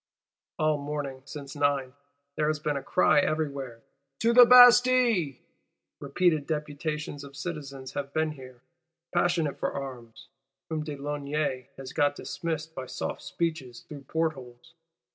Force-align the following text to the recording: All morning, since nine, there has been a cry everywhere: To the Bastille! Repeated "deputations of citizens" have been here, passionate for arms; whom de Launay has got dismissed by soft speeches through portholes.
All 0.57 0.79
morning, 0.79 1.21
since 1.25 1.55
nine, 1.55 1.93
there 2.35 2.47
has 2.47 2.57
been 2.57 2.75
a 2.75 2.81
cry 2.81 3.19
everywhere: 3.19 3.83
To 4.21 4.33
the 4.33 4.47
Bastille! 4.47 5.35
Repeated 5.99 6.47
"deputations 6.47 7.23
of 7.23 7.37
citizens" 7.37 7.93
have 7.93 8.11
been 8.11 8.31
here, 8.31 8.61
passionate 9.13 9.59
for 9.59 9.71
arms; 9.71 10.27
whom 10.69 10.83
de 10.83 10.95
Launay 10.97 11.67
has 11.77 11.93
got 11.93 12.15
dismissed 12.15 12.73
by 12.73 12.87
soft 12.87 13.21
speeches 13.21 13.81
through 13.81 14.05
portholes. 14.05 14.73